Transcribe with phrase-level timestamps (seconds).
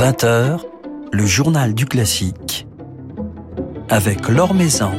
[0.00, 0.60] 20h,
[1.12, 2.66] le journal du classique
[3.90, 4.92] avec Laure Maison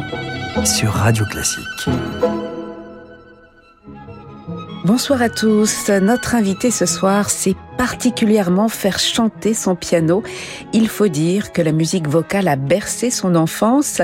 [0.63, 1.89] sur Radio Classique.
[4.86, 5.89] Bonsoir à tous.
[5.89, 10.21] Notre invité ce soir sait particulièrement faire chanter son piano.
[10.71, 14.04] Il faut dire que la musique vocale a bercé son enfance.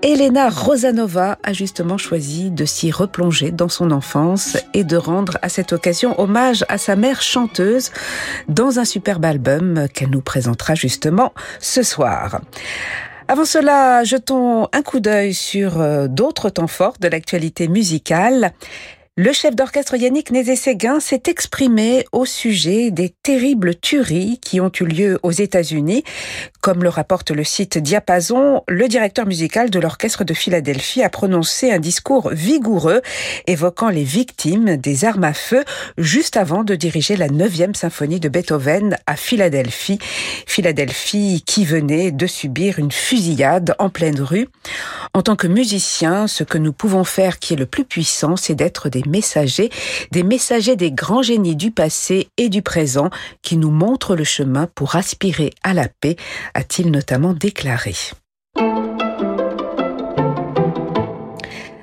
[0.00, 5.48] Elena Rosanova a justement choisi de s'y replonger dans son enfance et de rendre à
[5.48, 7.90] cette occasion hommage à sa mère chanteuse
[8.46, 12.40] dans un superbe album qu'elle nous présentera justement ce soir.
[13.26, 18.52] Avant cela, jetons un coup d'œil sur euh, d'autres temps forts de l'actualité musicale.
[19.22, 24.84] Le chef d'orchestre Yannick Nézé-Séguin s'est exprimé au sujet des terribles tueries qui ont eu
[24.84, 26.04] lieu aux États-Unis.
[26.60, 31.72] Comme le rapporte le site Diapason, le directeur musical de l'orchestre de Philadelphie a prononcé
[31.72, 33.00] un discours vigoureux
[33.46, 35.64] évoquant les victimes des armes à feu
[35.96, 39.98] juste avant de diriger la 9e symphonie de Beethoven à Philadelphie.
[40.46, 44.48] Philadelphie qui venait de subir une fusillade en pleine rue.
[45.14, 48.54] En tant que musicien, ce que nous pouvons faire qui est le plus puissant, c'est
[48.54, 49.70] d'être des messagers,
[50.12, 53.08] des messagers des grands génies du passé et du présent
[53.42, 56.16] qui nous montrent le chemin pour aspirer à la paix,
[56.54, 57.94] a-t-il notamment déclaré.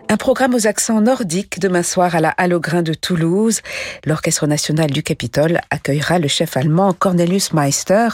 [0.10, 3.62] Un programme aux accents nordiques demain soir à la Halle de Toulouse.
[4.06, 8.08] L'Orchestre national du Capitole accueillera le chef allemand Cornelius Meister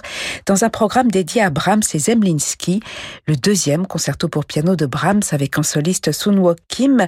[0.47, 2.81] dans un programme dédié à Brahms et Zemlinsky,
[3.27, 7.07] le deuxième concerto pour piano de Brahms avec un soliste Sunwook Kim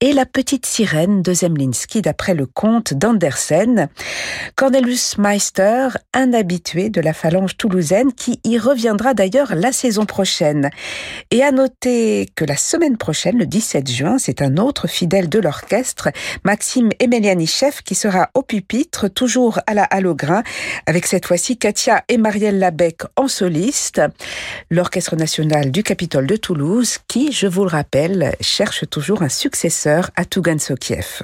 [0.00, 3.88] et La petite sirène de Zemlinsky d'après le conte d'Andersen.
[4.56, 10.70] Cornelius Meister, un habitué de la phalange toulousaine qui y reviendra d'ailleurs la saison prochaine.
[11.30, 15.38] Et à noter que la semaine prochaine, le 17 juin, c'est un autre fidèle de
[15.38, 16.08] l'orchestre,
[16.44, 20.42] Maxime Emeliani-Chef, qui sera au pupitre, toujours à la Halograin,
[20.86, 24.02] avec cette fois-ci Katia et Marielle Labec en soliste.
[24.70, 29.83] L'Orchestre national du Capitole de Toulouse, qui, je vous le rappelle, cherche toujours un successeur
[29.86, 31.22] à Tougan Sokiev.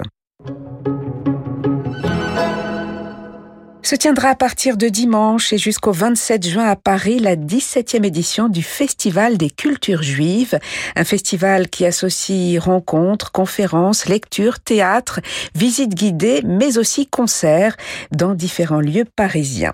[3.83, 8.47] Se tiendra à partir de dimanche et jusqu'au 27 juin à Paris la 17e édition
[8.47, 10.59] du Festival des cultures juives,
[10.95, 15.19] un festival qui associe rencontres, conférences, lectures, théâtres,
[15.55, 17.75] visites guidées, mais aussi concerts
[18.11, 19.73] dans différents lieux parisiens.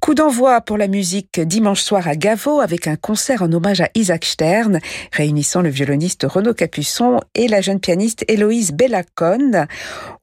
[0.00, 3.88] Coup d'envoi pour la musique dimanche soir à Gavo avec un concert en hommage à
[3.96, 4.78] Isaac Stern,
[5.12, 9.66] réunissant le violoniste Renaud Capuçon et la jeune pianiste Héloïse Bellacone.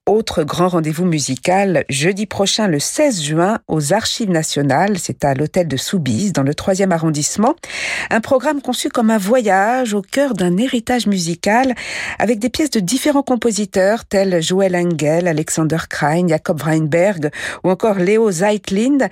[0.10, 5.68] Autre grand rendez-vous musical, jeudi prochain le 16 juin aux Archives nationales, c'est à l'hôtel
[5.68, 7.54] de Soubise dans le 3e arrondissement.
[8.10, 11.76] Un programme conçu comme un voyage au cœur d'un héritage musical
[12.18, 17.30] avec des pièces de différents compositeurs tels Joel Engel, Alexander Krein, Jacob Weinberg
[17.64, 19.08] ou encore Léo Zeitlin,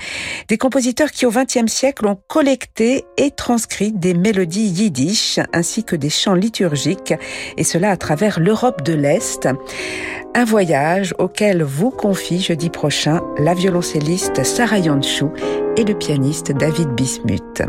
[0.48, 5.96] des compositeurs qui au XXe siècle ont collecté et transcrit des mélodies yiddish ainsi que
[5.96, 7.14] des chants liturgiques
[7.58, 9.48] et cela à travers l'Europe de l'Est.
[10.36, 10.80] Un voyage
[11.20, 15.32] auquel vous confie jeudi prochain la violoncelliste Sarah Yanchou
[15.78, 17.64] et le pianiste David Bismuth.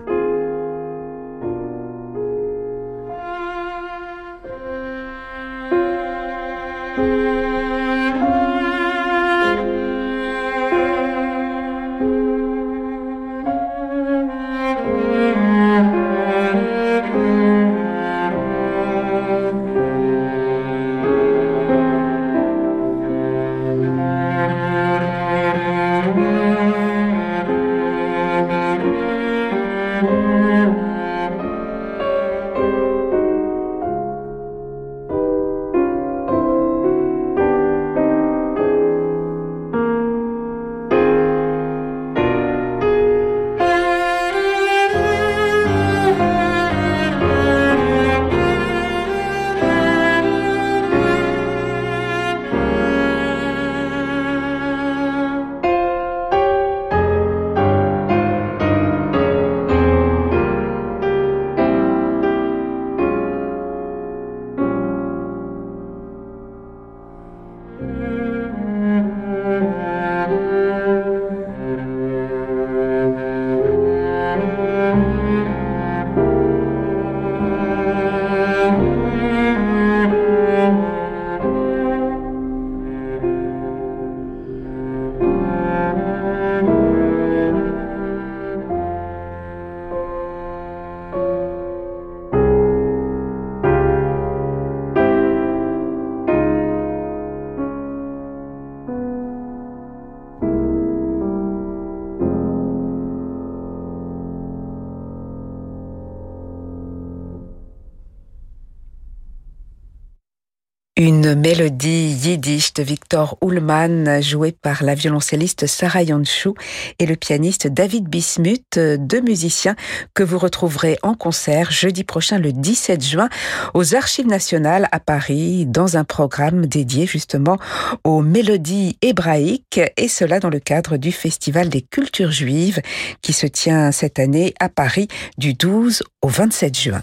[111.03, 116.53] Une mélodie yiddish de Victor Ullmann, jouée par la violoncelliste Sarah Yanchou
[116.99, 119.77] et le pianiste David Bismuth, deux musiciens
[120.13, 123.31] que vous retrouverez en concert jeudi prochain le 17 juin
[123.73, 127.57] aux Archives nationales à Paris dans un programme dédié justement
[128.05, 132.83] aux mélodies hébraïques et cela dans le cadre du Festival des cultures juives
[133.23, 135.09] qui se tient cette année à Paris
[135.39, 137.03] du 12 au 27 juin.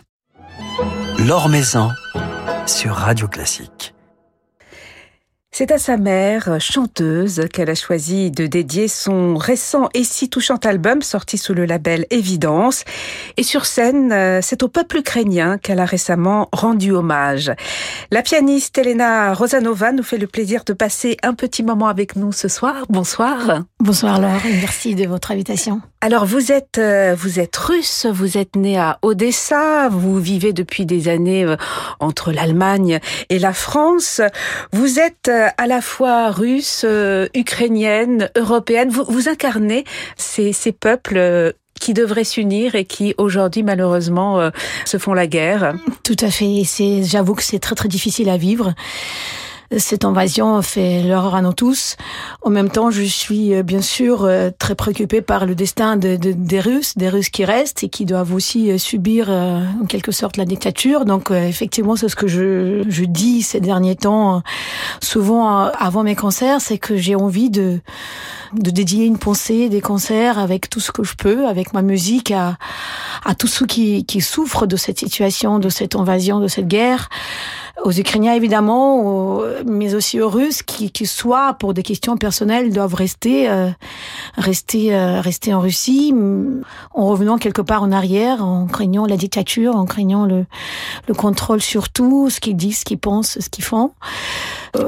[2.68, 3.94] Sur Radio Classique.
[5.52, 10.58] C'est à sa mère, chanteuse, qu'elle a choisi de dédier son récent et si touchant
[10.58, 12.84] album sorti sous le label Évidence.
[13.38, 17.52] Et sur scène, euh, c'est au peuple ukrainien qu'elle a récemment rendu hommage.
[18.12, 22.34] La pianiste Elena Rosanova nous fait le plaisir de passer un petit moment avec nous
[22.34, 22.86] ce soir.
[22.90, 23.64] Bonsoir.
[23.80, 25.82] Bonsoir Laure, merci de votre invitation.
[26.00, 30.86] Alors vous êtes euh, vous êtes russe, vous êtes né à Odessa, vous vivez depuis
[30.86, 31.56] des années euh,
[32.00, 33.00] entre l'Allemagne
[33.30, 34.22] et la France.
[34.72, 36.86] Vous êtes à la fois russe,
[37.34, 38.90] ukrainienne, européenne.
[38.90, 39.86] Vous, vous incarnez
[40.18, 44.52] ces, ces peuples qui devraient s'unir et qui aujourd'hui malheureusement
[44.86, 45.74] se font la guerre.
[46.04, 46.62] Tout à fait.
[46.64, 48.74] C'est, j'avoue que c'est très très difficile à vivre.
[49.76, 51.98] Cette invasion fait l'horreur à nous tous.
[52.42, 54.30] En même temps, je suis bien sûr
[54.60, 58.06] très préoccupée par le destin de, de, des Russes, des Russes qui restent et qui
[58.06, 61.06] doivent aussi subir en quelque sorte la dictature.
[61.06, 64.42] Donc effectivement, c'est ce que je, je dis ces derniers temps,
[65.02, 67.80] souvent avant mes concerts, c'est que j'ai envie de
[68.54, 72.32] de dédier une pensée, des concerts avec tout ce que je peux, avec ma musique,
[72.32, 72.58] à,
[73.26, 77.10] à tous ceux qui, qui souffrent de cette situation, de cette invasion, de cette guerre
[77.84, 82.96] aux Ukrainiens évidemment, mais aussi aux Russes qui, qui soit pour des questions personnelles doivent
[82.96, 83.70] rester, euh,
[84.38, 86.14] rester, euh, rester en Russie,
[86.94, 90.46] en revenant quelque part en arrière, en craignant la dictature, en craignant le,
[91.08, 93.92] le contrôle sur tout, ce qu'ils disent, ce qu'ils pensent, ce qu'ils font.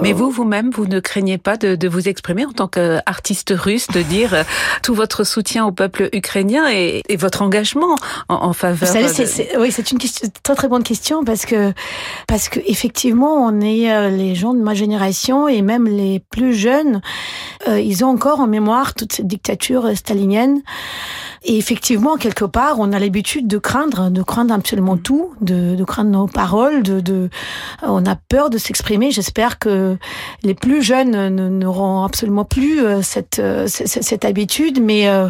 [0.01, 3.87] Mais vous, vous-même, vous ne craignez pas de, de vous exprimer en tant qu'artiste russe,
[3.87, 4.43] de dire euh,
[4.83, 7.95] tout votre soutien au peuple ukrainien et, et votre engagement
[8.27, 8.87] en, en faveur.
[8.87, 11.73] Vous savez, c'est, oui, c'est une question, très très bonne question parce que
[12.27, 17.01] parce que effectivement, on est les gens de ma génération et même les plus jeunes,
[17.67, 20.61] euh, ils ont encore en mémoire toute cette dictature stalinienne.
[21.43, 25.83] Et effectivement, quelque part, on a l'habitude de craindre, de craindre absolument tout, de, de
[25.83, 27.29] craindre nos paroles, de, de,
[27.81, 29.11] on a peur de s'exprimer.
[29.11, 29.97] J'espère que
[30.43, 31.27] les plus jeunes
[31.59, 34.81] n'auront absolument plus cette, cette, cette habitude.
[34.81, 35.27] Mais euh,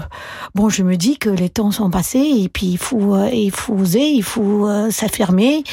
[0.53, 3.73] bon, je me dis que les temps sont passés et puis il faut, il faut
[3.73, 5.63] oser, il faut s'affirmer.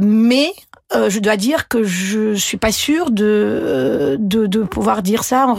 [0.00, 0.52] Mais
[0.94, 5.46] euh, je dois dire que je suis pas sûre de, de, de pouvoir dire ça
[5.46, 5.58] en,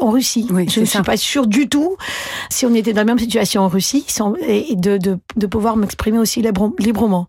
[0.00, 0.46] en Russie.
[0.50, 1.96] Oui, je ne suis pas sûre du tout,
[2.50, 5.76] si on était dans la même situation en Russie, sans, et de, de, de pouvoir
[5.76, 7.28] m'exprimer aussi libre, librement.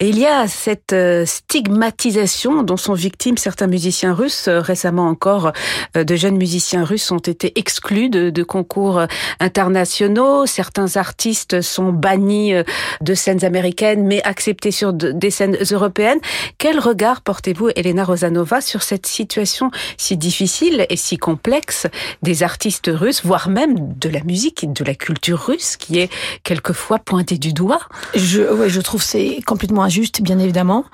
[0.00, 0.94] Et il y a cette
[1.24, 4.48] stigmatisation dont sont victimes certains musiciens russes.
[4.48, 5.52] Récemment encore,
[5.94, 9.02] de jeunes musiciens russes ont été exclus de, de concours
[9.40, 10.46] internationaux.
[10.46, 12.52] Certains artistes sont bannis
[13.00, 16.20] de scènes américaines, mais acceptés sur des scènes européennes.
[16.56, 21.86] Quel regard portez-vous, Elena Rosanova, sur cette situation si difficile et si complexe
[22.22, 26.10] des artistes russes, voire même de la musique et de la culture russe qui est
[26.42, 27.80] quelquefois pointée du doigt?
[28.14, 30.84] Je, ouais, je trouve c'est complètement injuste, bien évidemment.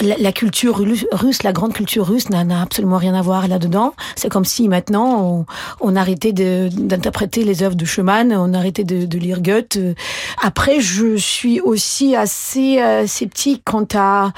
[0.00, 0.76] La, culture
[1.12, 3.94] russe, la grande culture russe n'a absolument rien à voir là-dedans.
[4.16, 5.46] C'est comme si maintenant
[5.80, 9.78] on, arrêtait d'interpréter les œuvres de Schumann, on arrêtait de, de, lire Goethe.
[10.42, 14.32] Après, je suis aussi assez euh, sceptique quant à,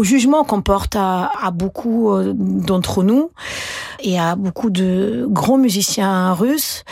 [0.00, 3.30] au jugement qu'on porte à, à beaucoup d'entre nous
[4.02, 6.84] et à beaucoup de grands musiciens russes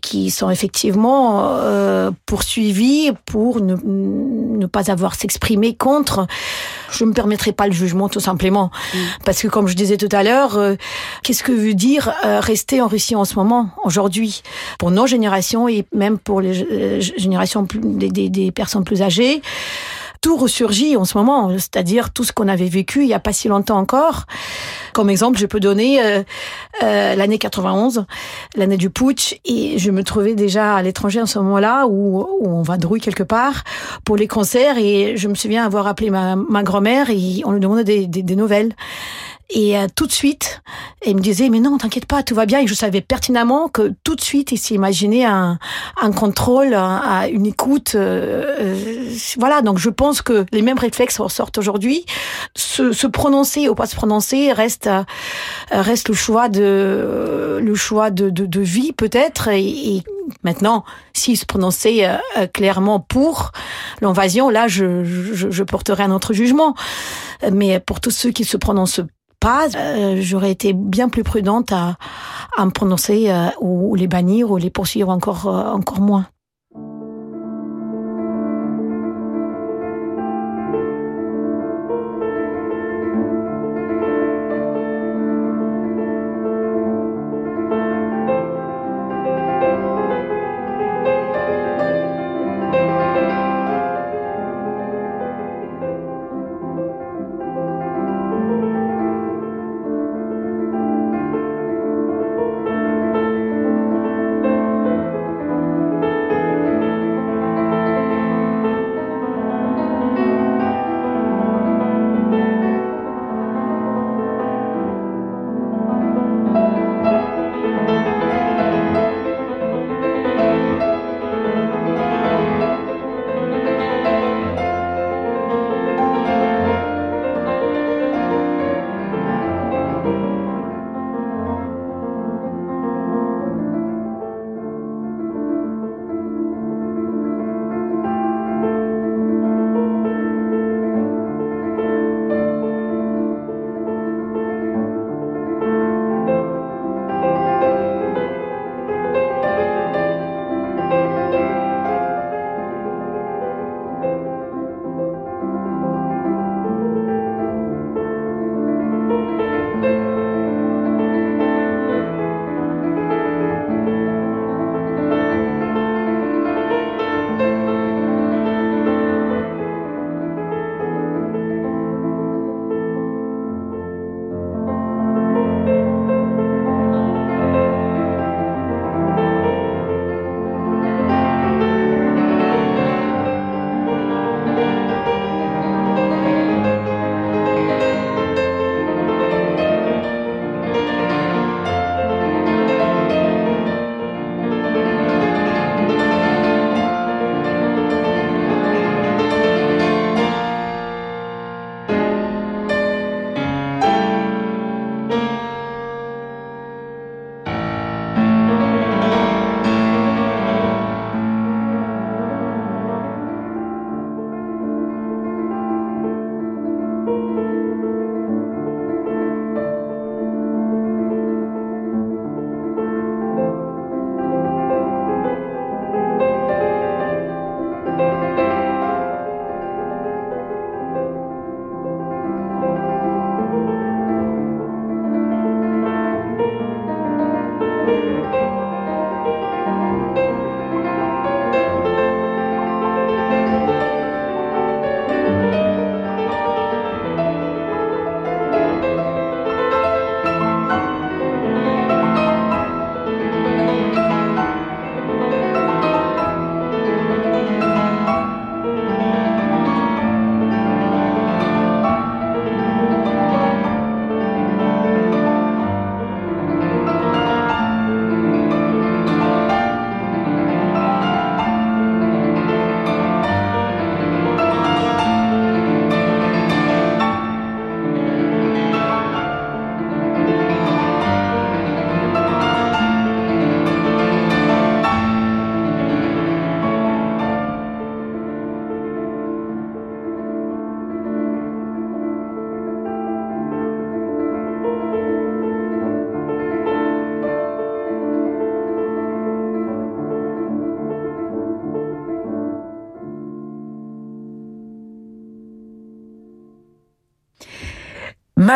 [0.00, 6.26] qui sont effectivement euh, poursuivis pour ne, ne pas avoir s'exprimer contre.
[6.90, 8.70] Je ne me permettrai pas le jugement tout simplement.
[8.92, 8.98] Mm.
[9.24, 10.74] Parce que comme je disais tout à l'heure, euh,
[11.22, 14.42] qu'est-ce que veut dire euh, rester en Russie en ce moment, aujourd'hui,
[14.78, 19.42] pour nos générations et même pour les générations plus, des, des, des personnes plus âgées
[20.20, 23.32] tout ressurgit en ce moment, c'est-à-dire tout ce qu'on avait vécu il n'y a pas
[23.32, 24.24] si longtemps encore.
[24.92, 26.22] Comme exemple, je peux donner euh,
[26.82, 28.06] euh, l'année 91,
[28.56, 32.48] l'année du putsch, et je me trouvais déjà à l'étranger en ce moment-là, où, où,
[32.48, 33.64] on va drouiller quelque part
[34.04, 37.60] pour les concerts, et je me souviens avoir appelé ma, ma grand-mère et on lui
[37.60, 38.74] demandait des, des, des nouvelles.
[39.50, 40.60] Et euh, tout de suite,
[41.00, 42.60] elle me disait, mais non, t'inquiète pas, tout va bien.
[42.60, 45.58] Et je savais pertinemment que tout de suite, il s'imaginait un,
[46.00, 47.94] un contrôle, un, une écoute.
[47.94, 52.04] Euh, euh, voilà, donc je pense que les mêmes réflexes ressortent aujourd'hui.
[52.54, 54.90] Se, se, prononcer ou pas se prononcer reste,
[55.70, 59.48] reste le choix de, le choix de, de, de vie peut-être.
[59.48, 60.02] Et, et
[60.42, 63.52] Maintenant, s'il se prononçait euh, clairement pour
[64.00, 66.74] l'invasion, là, je, je, je, porterai un autre jugement.
[67.52, 69.00] Mais pour tous ceux qui se prononcent
[69.40, 71.96] pas, euh, j'aurais été bien plus prudente à,
[72.56, 76.26] à me prononcer euh, ou, ou, les bannir ou les poursuivre encore, encore moins.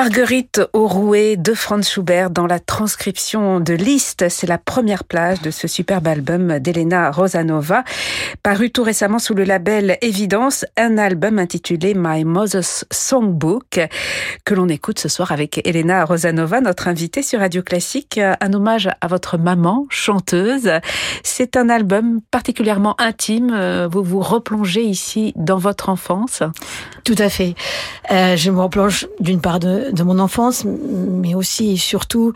[0.02, 4.28] Marguerite Aurouet de Franz Schubert dans la transcription de Liszt.
[4.30, 7.84] C'est la première plage de ce superbe album d'Elena Rosanova,
[8.42, 13.78] paru tout récemment sous le label Évidence, un album intitulé My Mother's Songbook,
[14.44, 18.18] que l'on écoute ce soir avec Elena Rosanova, notre invitée sur Radio Classique.
[18.18, 20.68] Un hommage à votre maman, chanteuse.
[21.22, 23.86] C'est un album particulièrement intime.
[23.92, 26.42] Vous vous replongez ici dans votre enfance?
[27.04, 27.54] Tout à fait.
[28.10, 32.32] Euh, je me replonge d'une part de, de, mon enfance, mais aussi et surtout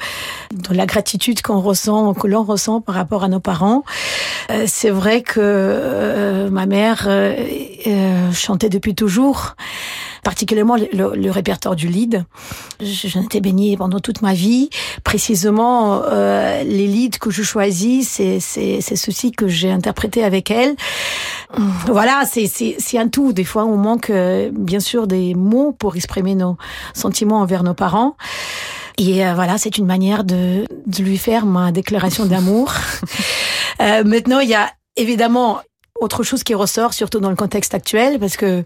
[0.53, 3.85] de la gratitude qu'on ressent, que l'on ressent par rapport à nos parents.
[4.51, 9.57] Euh, c'est vrai que euh, ma mère euh, chantait depuis toujours
[10.27, 12.25] particulièrement le, répertoire du lead.
[12.81, 14.71] J'en étais baignée pendant toute ma vie.
[15.05, 20.75] Précisément, euh, les leads que je choisis, c'est c'est ceci que j'ai interprété avec elle.
[21.87, 23.33] Voilà, c'est c'est un tout.
[23.33, 26.57] Des fois, on manque euh, bien sûr des mots pour exprimer nos
[26.93, 28.17] sentiments envers nos parents.
[28.99, 32.73] Et euh, voilà, c'est une manière de, de lui faire ma déclaration d'amour.
[33.81, 35.61] euh, maintenant, il y a évidemment
[36.01, 38.65] autre chose qui ressort, surtout dans le contexte actuel, parce que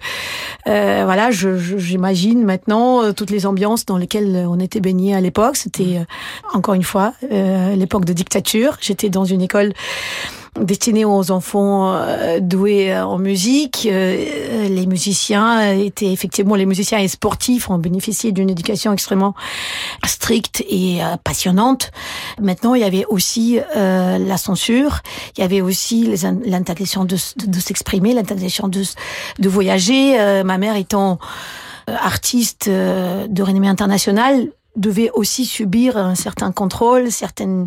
[0.66, 5.56] euh, voilà, j'imagine maintenant euh, toutes les ambiances dans lesquelles on était baigné à l'époque.
[5.56, 6.04] C'était euh,
[6.54, 8.76] encore une fois l'époque de dictature.
[8.80, 9.72] J'étais dans une école
[10.58, 13.86] destiné aux enfants euh, doués euh, en musique.
[13.90, 19.34] Euh, les musiciens étaient effectivement les musiciens et sportifs ont bénéficié d'une éducation extrêmement
[20.04, 21.90] stricte et passionnante.
[22.40, 25.00] Maintenant, il y avait aussi la censure,
[25.36, 26.12] il y avait aussi
[26.44, 28.82] l'interdiction de, s'exprimer, l'interdiction de,
[29.38, 30.42] de voyager.
[30.44, 31.18] ma mère étant
[31.86, 37.66] artiste de renommée internationale, devait aussi subir un certain contrôle, certaines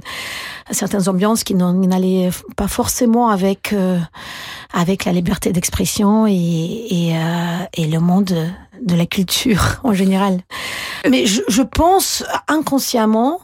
[0.72, 4.00] certaines ambiances qui n'allaient pas forcément avec euh,
[4.74, 8.33] avec la liberté d'expression et et, euh, et, le monde
[8.81, 10.41] de la culture en général.
[11.10, 13.39] Mais je, je pense inconsciemment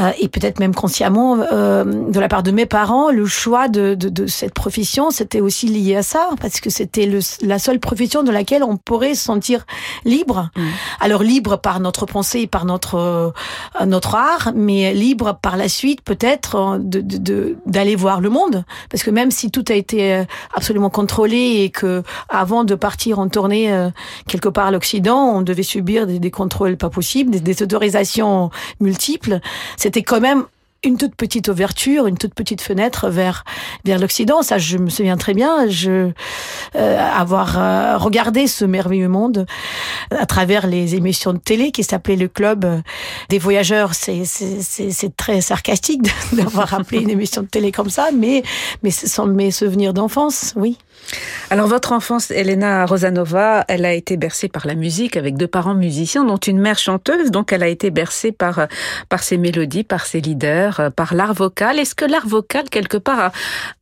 [0.00, 3.94] euh, et peut-être même consciemment euh, de la part de mes parents, le choix de,
[3.94, 7.10] de, de cette profession, c'était aussi lié à ça, parce que c'était
[7.42, 9.66] la seule profession de laquelle on pourrait se sentir
[10.06, 10.48] libre.
[10.56, 10.60] Mmh.
[11.00, 13.30] Alors libre par notre pensée, par notre euh,
[13.84, 19.10] notre art, mais libre par la suite peut-être de d'aller voir le monde, parce que
[19.10, 23.90] même si tout a été absolument contrôlé et que avant de partir en tournée
[24.26, 28.50] quelque part à l'Occident, on devait subir des, des contrôles pas possibles, des, des autorisations
[28.80, 29.40] multiples
[29.82, 30.44] c'était quand même
[30.84, 33.42] une toute petite ouverture, une toute petite fenêtre vers
[33.84, 34.42] vers l'Occident.
[34.42, 35.68] Ça, je me souviens très bien.
[35.68, 36.12] Je
[36.76, 39.44] euh, avoir euh, regardé ce merveilleux monde
[40.10, 42.64] à travers les émissions de télé qui s'appelait le club
[43.28, 43.94] des voyageurs.
[43.94, 48.44] C'est c'est c'est très sarcastique d'avoir appelé une émission de télé comme ça, mais
[48.84, 50.78] mais ce sont mes souvenirs d'enfance, oui.
[51.50, 55.74] Alors votre enfance, Elena Rosanova, elle a été bercée par la musique avec deux parents
[55.74, 58.68] musiciens, dont une mère chanteuse, donc elle a été bercée par
[59.10, 61.78] par ses mélodies, par ses leaders, par l'art vocal.
[61.78, 63.32] Est-ce que l'art vocal quelque part a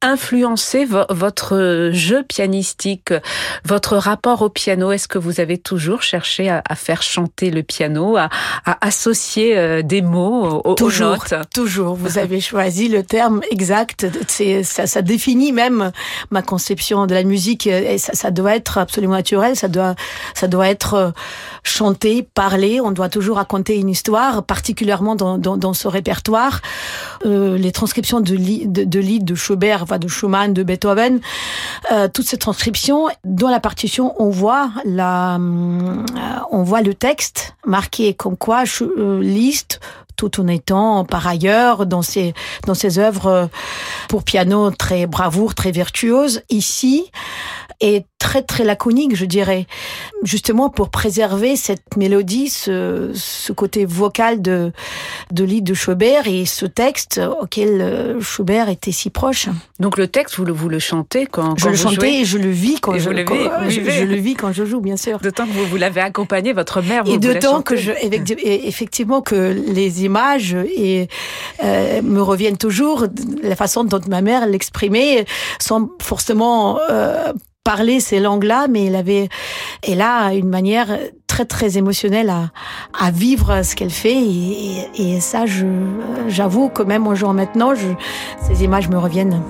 [0.02, 3.14] influencé votre jeu pianistique,
[3.64, 4.90] votre rapport au piano?
[4.90, 8.28] Est-ce que vous avez toujours cherché à, faire chanter le piano, à,
[8.80, 11.35] associer euh, des mots aux, toujours, notes?
[11.54, 11.94] Toujours.
[11.94, 14.06] Vous avez choisi le terme exact.
[14.64, 15.92] Ça définit même
[16.30, 19.96] ma conception de la musique, et ça, doit être absolument naturel, ça doit,
[20.35, 21.11] ça doit être euh,
[21.64, 26.61] chanté, parlé, on doit toujours raconter une histoire, particulièrement dans, dans, ce répertoire.
[27.27, 31.20] Euh, les transcriptions de, de, de Lied de Schubert, de Schumann, de Beethoven,
[31.90, 36.05] euh, toutes ces transcriptions, dans la partition, on voit la, euh,
[36.51, 39.81] on voit le texte marqué comme quoi euh, Liszt
[40.20, 42.35] tout en étant par ailleurs dans ses
[42.66, 43.48] dans ses œuvres
[44.09, 46.42] pour piano très bravoure, très virtuose.
[46.50, 47.11] Ici,
[47.80, 49.66] est très très laconique, je dirais,
[50.22, 54.70] justement pour préserver cette mélodie, ce, ce côté vocal de
[55.33, 59.48] de l'île de Schubert et ce texte auquel euh, Schubert était si proche.
[59.80, 62.37] Donc le texte, vous le, vous le chantez quand, quand je le chantais et je
[62.38, 63.35] le vis quand, je, le quand
[63.68, 65.18] je, je, le vis quand je joue, bien sûr.
[65.18, 67.04] D'autant que vous, vous l'avez accompagné, votre mère.
[67.04, 67.90] Vous, et d'autant que je,
[68.42, 71.09] effectivement, que les images et
[71.64, 73.06] euh, me reviennent toujours,
[73.42, 75.24] la façon dont ma mère l'exprimait,
[75.59, 77.33] sans forcément euh,
[77.64, 79.29] parler ces langues-là, mais elle avait,
[79.83, 82.51] elle a une manière très très émotionnelle à,
[82.99, 85.44] à vivre ce qu'elle fait et, et, et ça,
[86.29, 87.87] j'avoue que même en jouant maintenant, je,
[88.42, 89.40] ces images me reviennent.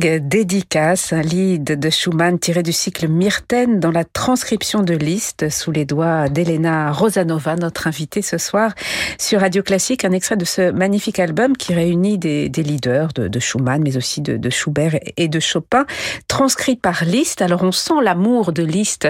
[0.00, 5.72] Dédicace, un lead de Schumann tiré du cycle Myrten dans la transcription de Liszt sous
[5.72, 8.72] les doigts d'Elena Rosanova, notre invitée ce soir
[9.18, 10.06] sur Radio Classique.
[10.06, 14.50] Un extrait de ce magnifique album qui réunit des, leaders de, Schumann, mais aussi de,
[14.50, 15.84] Schubert et de Chopin,
[16.28, 17.42] transcrit par Liszt.
[17.42, 19.08] Alors on sent l'amour de Liszt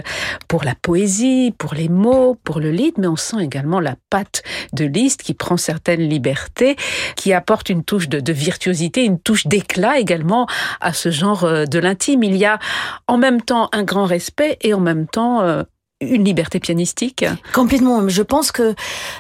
[0.48, 4.42] pour la poésie, pour les mots, pour le lead, mais on sent également la patte
[4.72, 6.74] de Liszt qui prend certaines libertés,
[7.14, 10.48] qui apporte une touche de virtuosité, une touche d'éclat également
[10.80, 12.22] à ce genre euh, de l'intime.
[12.22, 12.58] Il y a
[13.06, 15.62] en même temps un grand respect et en même temps euh,
[16.00, 17.26] une liberté pianistique.
[17.52, 18.08] Complètement.
[18.08, 18.74] Je pense que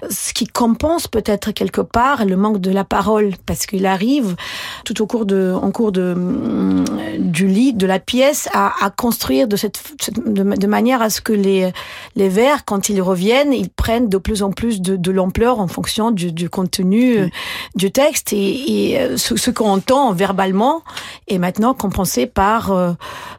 [0.08, 4.34] ce qui compense peut-être quelque part le manque de la parole, parce qu'il arrive
[4.86, 6.84] tout au cours de, en cours de, mm,
[7.18, 9.78] du lit, de la pièce, à, à construire de cette,
[10.24, 11.70] de, manière à ce que les,
[12.16, 15.68] les vers, quand ils reviennent, ils prennent de plus en plus de, de l'ampleur en
[15.68, 17.28] fonction du, du contenu euh,
[17.74, 18.32] du texte.
[18.32, 20.82] Et, et euh, ce, ce qu'on entend verbalement
[21.28, 22.92] est maintenant compensé par euh,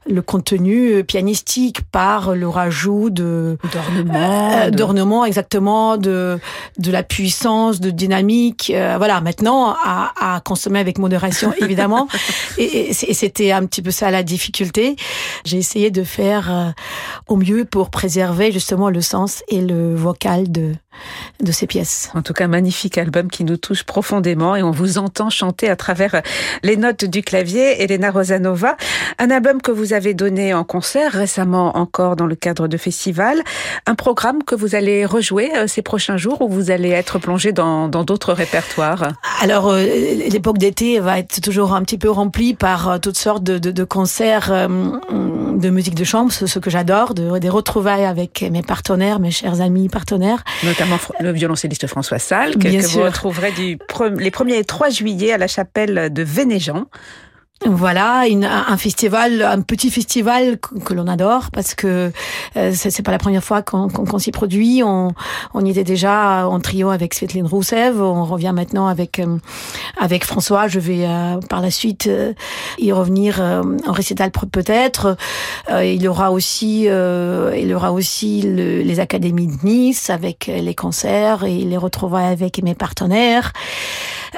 [0.07, 3.30] le contenu pianistique, par le rajout de
[3.73, 6.39] d'ornement, euh, d'ornement exactement, de
[6.77, 8.71] de la puissance, de dynamique.
[8.73, 12.07] Euh, voilà, maintenant à, à, consommer avec modération évidemment.
[12.57, 14.95] et, et c'était un petit peu ça la difficulté.
[15.45, 16.69] J'ai essayé de faire euh,
[17.27, 20.73] au mieux pour préserver justement le sens et le vocal de
[21.41, 22.11] de ces pièces.
[22.13, 25.75] En tout cas, magnifique album qui nous touche profondément et on vous entend chanter à
[25.75, 26.21] travers
[26.63, 27.81] les notes du clavier.
[27.81, 28.77] Elena Rosanova,
[29.17, 33.20] un album que vous avez donné en concert récemment encore dans le cadre de festivals,
[33.85, 37.51] un programme que vous allez rejouer euh, ces prochains jours où vous allez être plongé
[37.51, 39.13] dans d'autres répertoires?
[39.41, 39.83] Alors, euh,
[40.29, 43.71] l'époque d'été va être toujours un petit peu remplie par euh, toutes sortes de, de,
[43.71, 49.19] de concerts de musique de chambre, ce que j'adore, de, des retrouvailles avec mes partenaires,
[49.19, 50.43] mes chers amis partenaires
[51.19, 53.77] le violoncelliste François Salk, que vous retrouverez du
[54.17, 56.85] les 1er et 3 juillet à la chapelle de Vénéjean.
[57.67, 62.11] Voilà, une, un festival, un petit festival que, l'on adore parce que
[62.57, 64.81] euh, c'est pas la première fois qu'on s'y produit.
[64.83, 65.13] On,
[65.53, 68.01] on y était déjà en trio avec Svetlin Roussev.
[68.01, 69.37] On revient maintenant avec euh,
[69.99, 70.67] avec François.
[70.67, 72.33] Je vais euh, par la suite euh,
[72.79, 75.15] y revenir en récital peut-être.
[75.69, 81.43] il y aura aussi il y aura aussi les académies de Nice avec les concerts
[81.43, 83.53] et les retrouvailles avec mes partenaires.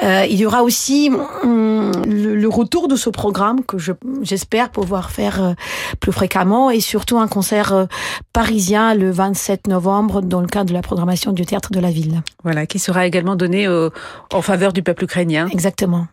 [0.01, 1.11] Euh, il y aura aussi
[1.43, 3.77] hum, le, retour de ce programme que
[4.21, 5.53] j'espère pouvoir faire euh,
[6.01, 7.85] plus fréquemment et surtout un concert euh,
[8.33, 12.21] parisien le 27 novembre dans le cadre de la programmation du théâtre de la ville.
[12.43, 15.47] Voilà, qui sera également donné en faveur du peuple ukrainien.
[15.51, 16.07] Exactement.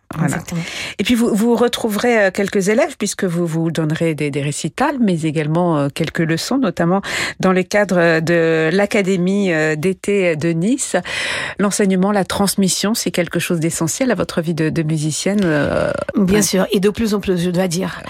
[0.99, 5.21] Et puis vous, vous retrouverez quelques élèves puisque vous vous donnerez des, des récitals, mais
[5.21, 7.01] également quelques leçons, notamment
[7.39, 10.95] dans le cadre de l'académie d'été de Nice.
[11.59, 15.39] L'enseignement, la transmission, c'est quelque chose des essentiel à votre vie de, de musicienne.
[15.43, 18.01] Euh, Bien sûr, et de plus en plus, je dois dire.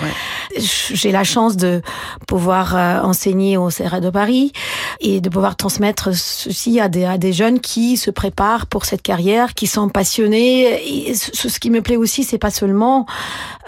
[0.58, 1.82] J'ai la chance de
[2.28, 4.52] pouvoir euh, enseigner au CRA de Paris
[5.00, 9.02] et de pouvoir transmettre ceci à des, à des jeunes qui se préparent pour cette
[9.02, 11.08] carrière, qui sont passionnés.
[11.10, 13.06] Et ce, ce qui me plaît aussi, c'est pas seulement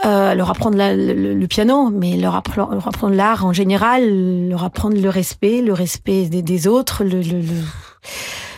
[0.06, 4.64] euh, leur apprendre la, le, piano, mais leur apprendre, leur apprendre l'art en général, leur
[4.64, 7.62] apprendre le respect, le respect des, des autres, le, le, le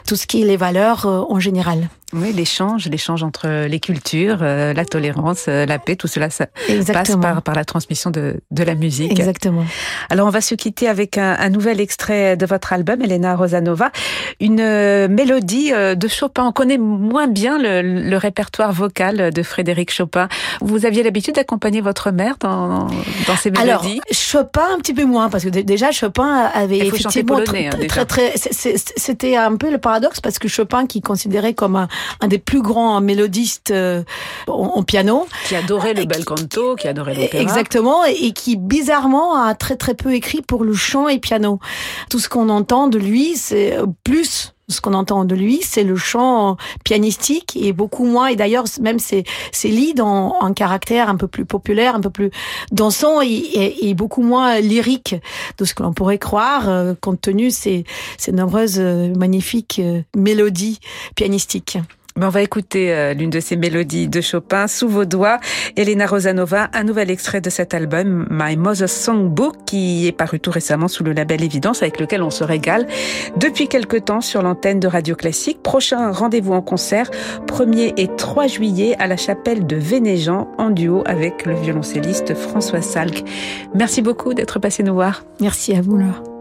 [0.07, 1.89] tout ce qui est les valeurs euh, en général.
[2.15, 6.47] Oui, l'échange, l'échange entre les cultures, euh, la tolérance, euh, la paix, tout cela ça
[6.93, 9.11] passe par, par la transmission de, de la musique.
[9.11, 9.65] Exactement.
[10.09, 13.91] Alors on va se quitter avec un, un nouvel extrait de votre album, Elena Rosanova,
[14.39, 16.45] une euh, mélodie de Chopin.
[16.45, 20.29] On connaît moins bien le, le répertoire vocal de Frédéric Chopin.
[20.61, 22.87] Vous aviez l'habitude d'accompagner votre mère dans,
[23.27, 23.67] dans ces mélodies?
[23.67, 28.05] Alors Chopin un petit peu moins, parce que déjà Chopin avait effectivement polonais, très, hein,
[28.05, 31.87] très, très, c'était un peu le paradoxe parce que Chopin qui considérait comme un,
[32.21, 34.03] un des plus grands mélodistes euh,
[34.47, 35.27] en, piano.
[35.47, 37.41] Qui adorait le bel canto, qui adorait l'opéra.
[37.41, 41.59] Exactement, et qui bizarrement a très très peu écrit pour le chant et piano.
[42.09, 45.95] Tout ce qu'on entend de lui, c'est plus ce qu'on entend de lui, c'est le
[45.95, 51.15] chant pianistique et beaucoup moins, et d'ailleurs même ses, ses leads en, en, caractère un
[51.15, 52.31] peu plus populaire, un peu plus
[52.71, 55.15] dansant et, beaucoup moins lyrique
[55.57, 57.85] de ce que l'on pourrait croire, euh, compte tenu ces,
[58.17, 60.79] ces nombreuses euh, magnifiques euh, mélodies
[61.15, 61.77] pianistiques.
[62.17, 65.37] On va écouter euh, l'une de ces mélodies de Chopin, Sous vos doigts,
[65.75, 70.49] Elena Rosanova, un nouvel extrait de cet album, My Mother's Songbook, qui est paru tout
[70.49, 72.87] récemment sous le label Évidence, avec lequel on se régale
[73.35, 75.61] depuis quelque temps sur l'antenne de Radio Classique.
[75.61, 77.11] Prochain rendez-vous en concert,
[77.47, 82.81] 1er et 3 juillet à la chapelle de Vénéjean, en duo avec le violoncelliste François
[82.81, 83.25] Salk.
[83.73, 85.25] Merci beaucoup d'être passé nous voir.
[85.41, 86.34] Merci à vous, Laure.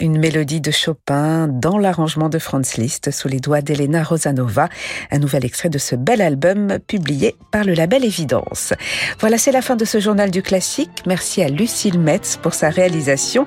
[0.00, 4.68] Une mélodie de Chopin dans l'arrangement de Franz Liszt sous les doigts d'Elena Rosanova,
[5.12, 8.72] un nouvel extrait de ce bel album publié par le label Évidence.
[9.20, 11.04] Voilà, c'est la fin de ce journal du classique.
[11.06, 13.46] Merci à Lucille Metz pour sa réalisation.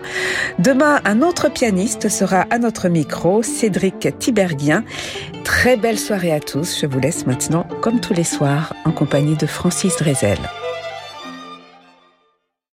[0.60, 4.86] Demain, un autre pianiste sera à notre micro, Cédric Tiberghien.
[5.43, 6.80] Très belle soirée à tous.
[6.80, 10.39] Je vous laisse maintenant, comme tous les soirs, en compagnie de Francis Drezel.